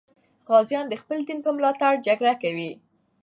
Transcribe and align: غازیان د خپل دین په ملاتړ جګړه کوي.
غازیان 0.49 0.85
د 0.89 0.93
خپل 1.01 1.19
دین 1.27 1.39
په 1.45 1.49
ملاتړ 1.57 1.91
جګړه 2.07 2.33
کوي. 2.41 2.71